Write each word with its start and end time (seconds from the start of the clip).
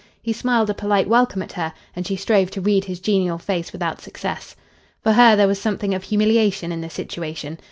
He 0.19 0.33
smiled 0.33 0.67
a 0.67 0.73
polite 0.73 1.07
welcome 1.07 1.43
at 1.43 1.51
her, 1.51 1.71
and 1.95 2.07
she 2.07 2.15
strove 2.15 2.49
to 2.49 2.59
read 2.61 2.85
his 2.85 2.99
genial 2.99 3.37
face 3.37 3.71
without 3.71 4.01
success. 4.01 4.55
For 5.03 5.11
her 5.13 5.35
there 5.35 5.47
was 5.47 5.61
something 5.61 5.93
of 5.93 6.01
humiliation 6.05 6.71
in 6.71 6.81
the 6.81 6.89
situation. 6.89 7.59